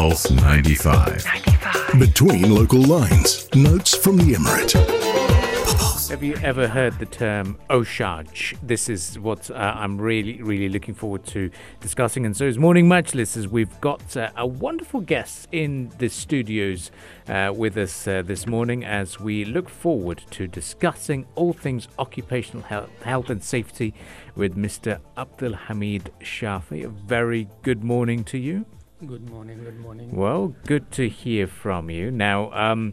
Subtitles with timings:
[0.00, 1.26] Pulse 95.
[1.26, 2.00] 95.
[2.00, 4.72] Between local lines, notes from the Emirate.
[6.08, 8.56] Have you ever heard the term Oshaj?
[8.62, 11.50] This is what uh, I'm really, really looking forward to
[11.80, 12.24] discussing.
[12.24, 16.90] And so, as Morning Majlis listeners, we've got uh, a wonderful guest in the studios
[17.28, 22.62] uh, with us uh, this morning as we look forward to discussing all things occupational
[22.62, 23.92] health, health and safety
[24.34, 24.98] with Mr.
[25.18, 26.86] Abdulhameed Shafi.
[26.86, 28.64] A very good morning to you.
[29.06, 30.14] Good morning, good morning.
[30.14, 32.10] Well, good to hear from you.
[32.10, 32.92] Now, um,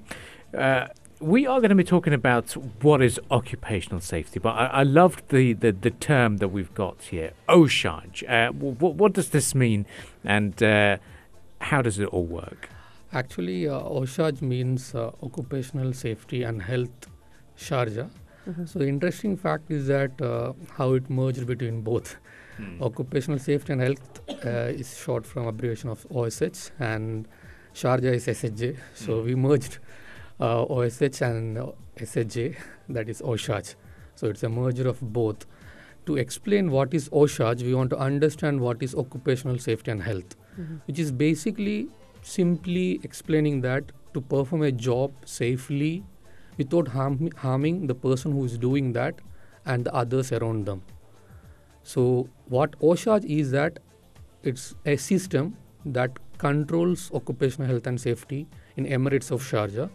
[0.58, 0.88] uh,
[1.20, 5.28] we are going to be talking about what is occupational safety, but I, I loved
[5.28, 8.30] the, the, the, term that we've got here, OSHAJ.
[8.30, 9.86] Uh, what, what does this mean,
[10.24, 10.96] and uh,
[11.60, 12.70] how does it all work?
[13.12, 17.08] Actually, uh, OSHAJ means uh, Occupational Safety and Health
[17.58, 18.10] Sharjah.
[18.48, 18.66] Mm-hmm.
[18.66, 22.18] So, the interesting fact is that uh, how it merged between both.
[22.58, 22.82] Hmm.
[22.82, 27.28] Occupational Safety and Health uh, is short from abbreviation of OSH, and
[27.74, 28.78] Sharjah is SHJ.
[28.96, 29.26] So, hmm.
[29.26, 29.80] we merged
[30.40, 31.58] uh, OSH and
[31.98, 32.56] SHJ,
[32.90, 33.76] that is OSHAJ.
[34.16, 35.46] So it's a merger of both.
[36.06, 40.36] To explain what is OSHAJ, we want to understand what is occupational safety and health,
[40.60, 40.78] mm-hmm.
[40.86, 41.90] which is basically
[42.22, 46.04] simply explaining that to perform a job safely
[46.58, 49.16] without harm, harming the person who is doing that
[49.66, 50.82] and the others around them.
[51.84, 53.80] So, what OSHA is that
[54.44, 59.90] it's a system that controls occupational health and safety in Emirates of Sharjah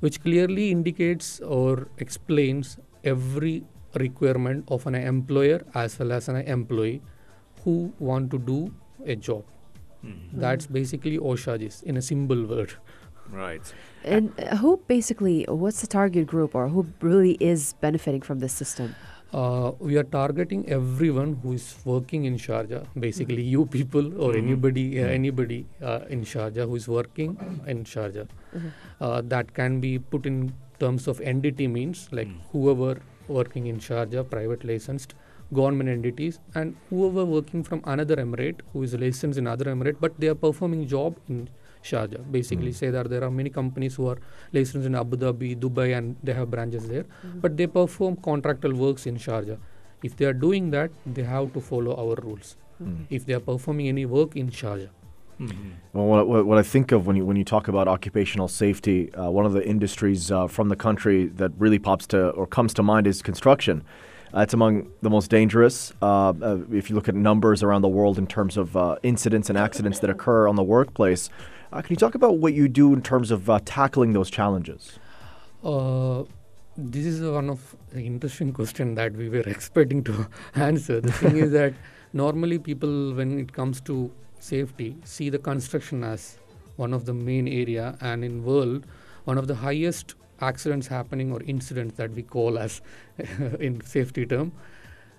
[0.00, 3.62] which clearly indicates or explains every
[3.94, 7.02] requirement of an employer as well as an employee
[7.64, 8.72] who want to do
[9.04, 9.44] a job.
[10.04, 10.40] Mm-hmm.
[10.40, 12.72] That's basically OSHA in a simple word.
[13.32, 13.62] Right.
[14.04, 18.94] And who basically, what's the target group or who really is benefiting from this system?
[19.32, 22.86] uh, we are targeting everyone who is working in Sharjah.
[22.98, 24.46] Basically, you people or mm-hmm.
[24.46, 25.14] anybody, uh, mm-hmm.
[25.14, 28.28] anybody uh, in Sharjah who is working in Sharjah.
[28.54, 28.68] Mm-hmm.
[29.00, 32.36] Uh, that can be put in terms of entity means like mm.
[32.52, 35.14] whoever working in Sharjah, private licensed
[35.52, 40.18] government entities, and whoever working from another emirate who is licensed in other emirate, but
[40.18, 41.48] they are performing job in
[41.82, 42.30] Sharjah.
[42.30, 42.74] Basically, mm.
[42.74, 44.18] say that there are many companies who are
[44.52, 47.40] licensed in Abu Dhabi, Dubai, and they have branches there, mm-hmm.
[47.40, 49.58] but they perform contractual works in Sharjah.
[50.02, 52.56] If they are doing that, they have to follow our rules.
[52.82, 53.06] Mm.
[53.10, 54.90] If they are performing any work in Sharjah.
[55.40, 55.70] Mm-hmm.
[55.94, 59.30] Well, what, what, I think of when you when you talk about occupational safety, uh,
[59.30, 62.82] one of the industries uh, from the country that really pops to or comes to
[62.82, 63.82] mind is construction.
[64.34, 65.92] Uh, it's among the most dangerous.
[66.02, 69.48] Uh, uh, if you look at numbers around the world in terms of uh, incidents
[69.48, 71.30] and accidents that occur on the workplace,
[71.72, 74.98] uh, can you talk about what you do in terms of uh, tackling those challenges?
[75.62, 76.24] Uh,
[76.76, 81.00] this is one of the interesting question that we were expecting to answer.
[81.00, 81.74] The thing is that
[82.12, 84.10] normally people, when it comes to
[84.40, 86.38] safety, see the construction as
[86.76, 88.86] one of the main area, and in world,
[89.24, 92.80] one of the highest accidents happening or incidents that we call as
[93.60, 94.52] in safety term.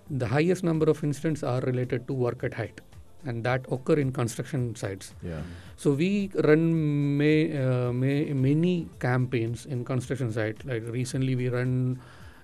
[0.10, 2.82] The highest number of incidents are related to work at height
[3.26, 5.14] and that occur in construction sites.
[5.24, 5.42] Yeah.
[5.76, 10.64] So we run may, uh, may, many campaigns in construction sites.
[10.66, 12.00] Like recently, we run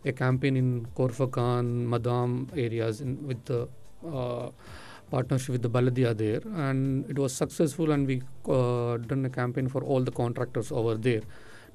[0.05, 3.67] a campaign in Khor-Fakkan, Madam areas in, with the
[4.05, 4.49] uh,
[5.09, 7.91] partnership with the Baladia there, and it was successful.
[7.91, 11.21] And we uh, done a campaign for all the contractors over there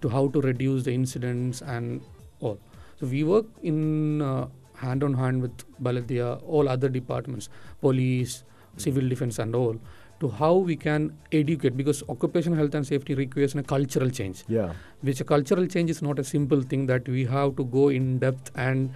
[0.00, 2.00] to how to reduce the incidents and
[2.41, 2.58] all.
[2.98, 5.52] So we work in uh, hand on hand with
[5.82, 7.48] Baladia, all other departments,
[7.80, 8.44] police,
[8.77, 9.77] civil defense and all
[10.21, 14.44] to how we can educate because occupational health and safety requires a cultural change.
[14.49, 14.72] Yeah.
[15.00, 18.19] Which a cultural change is not a simple thing that we have to go in
[18.19, 18.93] depth and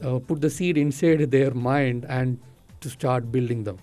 [0.00, 2.38] uh, put the seed inside their mind and
[2.80, 3.78] to start building them.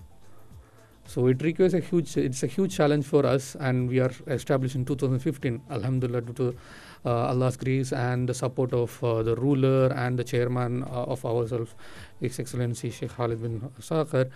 [1.04, 4.76] So it requires a huge it's a huge challenge for us and we are established
[4.76, 6.56] in 2015 alhamdulillah due to
[7.04, 11.24] uh, Allah's grace and the support of uh, the ruler and the chairman uh, of
[11.26, 11.74] ourselves
[12.20, 14.30] His Excellency Sheikh Khalid bin Saqar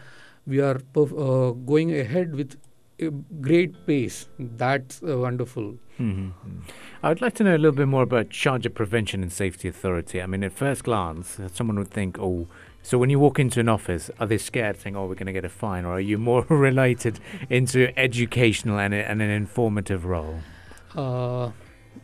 [0.47, 2.57] we are perf- uh, going ahead with
[3.01, 4.29] a great pace.
[4.39, 5.77] That's uh, wonderful.
[5.99, 6.31] Mm-hmm.
[7.03, 10.21] I would like to know a little bit more about Sharjah Prevention and Safety Authority.
[10.21, 12.47] I mean, at first glance, someone would think, oh,
[12.83, 15.33] so when you walk into an office, are they scared, saying, "Oh, we're going to
[15.33, 17.19] get a fine," or are you more related
[17.51, 20.39] into educational and, and an informative role?
[20.95, 21.51] Uh,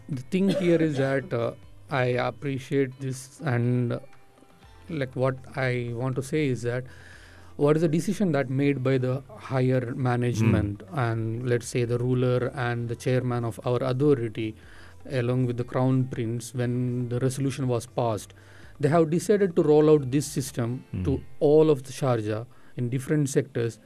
[0.08, 1.52] the thing here is that uh,
[1.88, 4.00] I appreciate this, and
[4.88, 6.82] like what I want to say is that
[7.56, 10.99] what is the decision that made by the higher management mm.
[10.99, 14.54] and let's say the ruler and the chairman of our authority
[15.10, 18.32] along with the crown prince when the resolution was passed
[18.81, 21.04] they have decided to roll out this system mm.
[21.04, 22.46] to all of the sharjah
[22.76, 23.78] in different sectors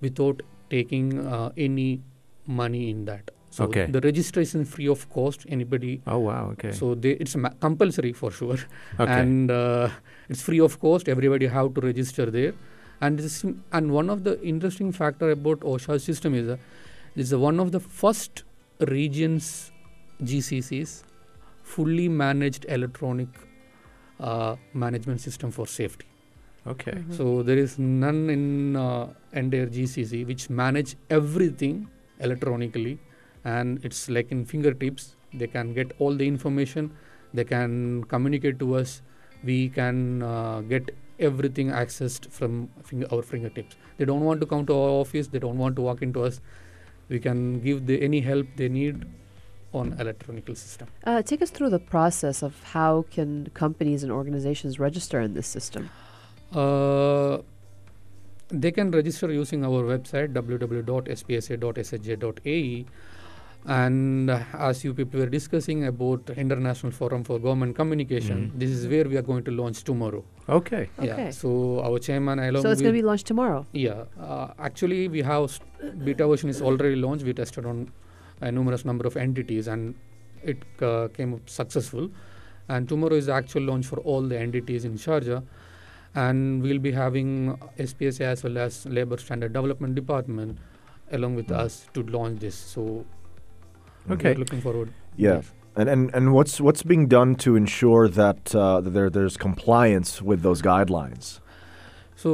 [0.00, 2.02] without taking uh, any
[2.46, 3.30] money in that.
[3.50, 3.86] So Okay.
[3.86, 5.46] the registration free of cost.
[5.48, 6.02] Anybody.
[6.06, 6.50] Oh wow.
[6.52, 6.72] Okay.
[6.72, 8.58] So they, it's ma- compulsory for sure,
[8.98, 9.12] okay.
[9.20, 9.88] and uh,
[10.28, 11.08] it's free of cost.
[11.08, 12.54] Everybody have to register there,
[13.00, 16.56] and this and one of the interesting factor about OSHA system is uh,
[17.16, 18.44] this is one of the first
[18.80, 19.70] regions
[20.22, 21.04] GCCs
[21.62, 23.28] fully managed electronic
[24.20, 26.06] uh, management system for safety.
[26.72, 26.92] okay.
[26.92, 27.16] Mhm.
[27.16, 29.08] So there is none in uh,
[29.40, 31.88] entire GCC which manage everything
[32.28, 32.92] electronically,
[33.54, 35.16] and it's like in fingertips.
[35.42, 36.90] They can get all the information.
[37.34, 37.74] They can
[38.14, 38.94] communicate to us.
[39.50, 43.76] We can uh, get everything accessed from finger, our fingertips.
[43.98, 45.28] They don't want to come to our office.
[45.28, 46.40] They don't want to walk into us.
[47.08, 49.04] We can give the, any help they need
[49.72, 50.88] on electronical system.
[51.04, 55.46] Uh, take us through the process of how can companies and organizations register in this
[55.46, 55.90] system.
[56.52, 57.38] Uh,
[58.48, 60.86] they can register using our website www.spsa.shj.ae
[63.66, 68.58] and uh, as you people were discussing about international forum for government communication Mhm.
[68.62, 70.90] this is where we are going to launch tomorrow Okay.
[70.98, 71.30] Okay.
[71.30, 73.64] so our chairman along so it's going to be launched tomorrow.
[73.72, 77.90] yeah uh, actually we have st- beta version is already launched we tested on
[78.42, 79.94] a numerous number of entities and
[80.42, 82.10] it uh, came up successful
[82.68, 85.42] and tomorrow is the actual launch for all the entities in Sharjah
[86.14, 90.58] and we'll be having SPSA as well as labor standard development department
[91.12, 93.04] along with us to launch this so
[94.10, 94.32] Okay.
[94.32, 95.42] we're looking forward Yeah.
[95.76, 100.22] And, and and what's what's being done to ensure that uh, that there there's compliance
[100.22, 101.40] with those guidelines?
[102.16, 102.32] so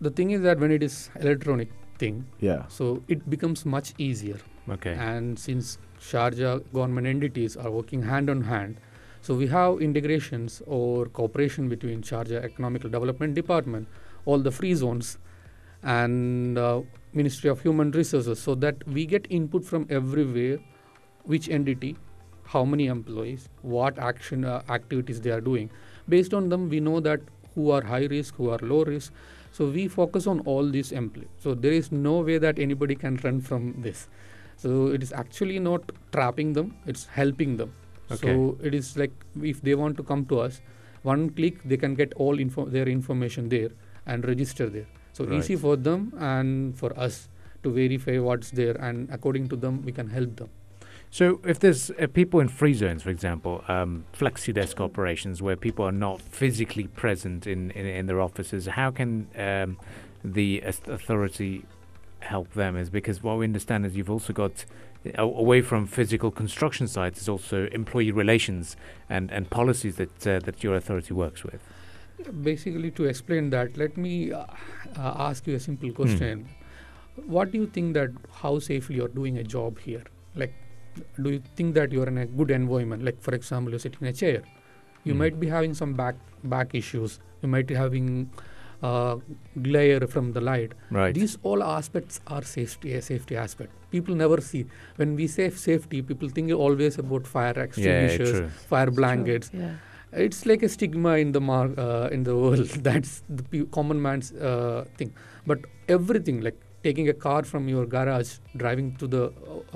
[0.00, 1.68] the thing is that when it is electronic
[1.98, 2.66] thing Yeah.
[2.68, 4.38] so it becomes much easier
[4.76, 4.94] Okay.
[4.94, 8.78] and since Sharjah government entities are working hand on hand,
[9.20, 13.86] so we have integrations or cooperation between Sharjah Economical Development Department,
[14.24, 15.18] all the free zones,
[15.82, 16.82] and uh,
[17.12, 20.58] Ministry of Human Resources, so that we get input from everywhere,
[21.24, 21.96] which entity,
[22.44, 25.70] how many employees, what action uh, activities they are doing.
[26.08, 27.20] Based on them, we know that
[27.54, 29.12] who are high risk, who are low risk.
[29.52, 31.28] So we focus on all these employees.
[31.38, 34.08] So there is no way that anybody can run from this.
[34.56, 37.72] So it is actually not trapping them; it's helping them.
[38.10, 38.34] Okay.
[38.34, 40.60] So it is like if they want to come to us,
[41.02, 43.70] one click they can get all info their information there
[44.06, 44.86] and register there.
[45.12, 45.38] So Right.
[45.38, 47.28] easy for them and for us
[47.62, 50.48] to verify what's there, and according to them we can help them.
[51.12, 55.56] So, if there's uh, people in free zones, for example, um, flexi desk operations where
[55.56, 59.76] people are not physically present in, in, in their offices, how can um,
[60.24, 61.66] the authority
[62.20, 62.78] help them?
[62.78, 64.64] Is because what we understand is you've also got
[65.18, 68.74] away from physical construction sites is also employee relations
[69.10, 71.60] and, and policies that uh, that your authority works with.
[72.42, 74.46] Basically, to explain that, let me uh,
[74.96, 76.48] uh, ask you a simple question.
[77.26, 80.04] What do you think that how safely you're doing a job here?
[80.34, 80.54] Like,
[81.22, 83.04] do you think that you're in a good environment?
[83.04, 84.42] Like, for example, you're sitting in a chair.
[85.04, 85.18] You Hmm.
[85.18, 86.16] might be having some back
[86.56, 87.20] back issues.
[87.42, 88.08] You might be having
[88.82, 89.16] uh,
[89.62, 90.72] glare from the light.
[90.90, 91.14] Right.
[91.14, 93.70] These all aspects are safety a safety aspect.
[93.92, 94.66] People never see
[94.96, 96.02] when we say safety.
[96.02, 98.48] People think always about fire extinguishers, true.
[98.72, 99.74] fire blankets Yeah.
[100.24, 104.02] it's like a stigma in the mar- uh, in the world that's the pe- common
[104.06, 105.12] man's uh, thing
[105.46, 108.30] but everything like taking a car from your garage
[108.62, 109.22] driving to the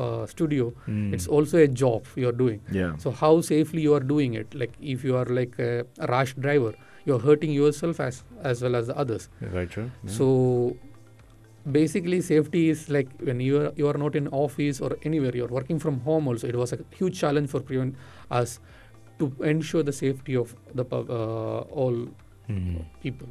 [0.04, 1.12] uh, studio Mm.
[1.14, 2.96] it's also a job you're doing Yeah.
[3.04, 5.70] so how safely you are doing it like if you are like a,
[6.14, 6.72] rash driver
[7.04, 9.88] you're hurting yourself as as well as the others very true.
[10.04, 10.10] yeah.
[10.18, 10.76] so
[11.78, 15.54] basically safety is like when you are you are not in office or anywhere you're
[15.60, 17.96] working from home also it was a huge challenge for prevent
[18.30, 18.60] us
[19.18, 21.96] to ensure the safety of the uh, all
[22.48, 22.84] Mhm.
[23.02, 23.28] people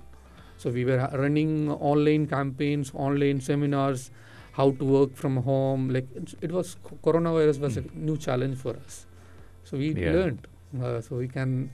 [0.65, 4.10] so we were running online campaigns online seminars
[4.53, 8.75] how to work from home like it, it was coronavirus was a new challenge for
[8.86, 9.05] us
[9.63, 10.13] so we Yeah.
[10.15, 10.48] learned
[10.84, 11.69] uh, so we can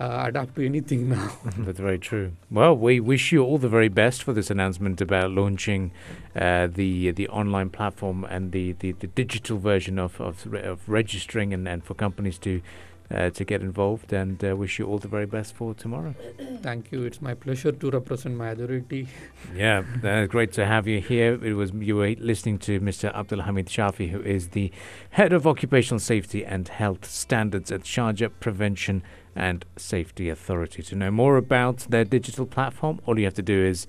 [0.00, 2.32] uh, adapt to anything now That's very true.
[2.50, 5.90] Well, we wish you all the very best for this announcement about launching
[6.34, 11.52] uh, the the online platform and the, the, the digital version of of, of registering
[11.52, 12.62] and, and for companies to
[13.10, 14.12] uh, to get involved.
[14.12, 16.14] And uh, wish you all the very best for tomorrow.
[16.62, 19.08] thank you it's my pleasure to represent my authority
[19.54, 21.42] Yeah, uh, great to have you here.
[21.44, 23.12] It was you were listening to Mr.
[23.14, 24.70] Abdulhameed Shafi, who is the
[25.10, 29.02] head of occupational safety and health standards at Sharjah Prevention
[29.34, 30.82] and Safety Authority.
[30.82, 33.86] To know more about their digital platform, all you have to do is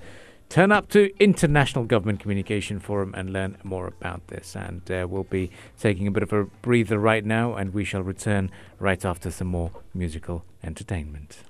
[0.53, 4.55] turn up to International Government Communication Forum and learn more about this.
[4.55, 8.03] And uh, we'll be taking a bit of a breather right now, and we shall
[8.03, 11.43] return right after some more musical entertainment.